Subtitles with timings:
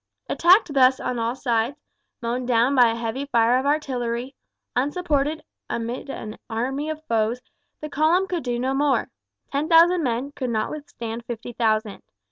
[0.27, 1.79] Attacked thus on all sides,
[2.23, 4.33] mown down by a heavy fire of artillery,
[4.75, 7.39] unsupported amid an army of foes,
[7.81, 9.11] the column could do no more.
[9.51, 12.01] Ten thousand men could not withstand fifty thousand.